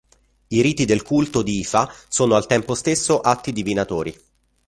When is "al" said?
2.33-2.47